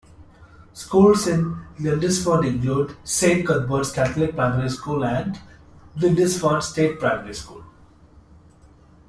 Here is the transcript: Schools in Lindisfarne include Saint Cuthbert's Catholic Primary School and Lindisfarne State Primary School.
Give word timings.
Schools 0.73 1.27
in 1.27 1.55
Lindisfarne 1.79 2.47
include 2.47 2.97
Saint 3.03 3.45
Cuthbert's 3.45 3.91
Catholic 3.91 4.33
Primary 4.33 4.67
School 4.71 5.05
and 5.05 5.39
Lindisfarne 5.95 6.63
State 6.63 6.97
Primary 6.99 7.35
School. 7.35 7.63